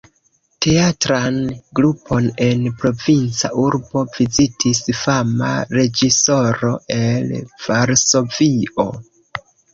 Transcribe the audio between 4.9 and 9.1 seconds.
fama reĝisoro el Varsovio...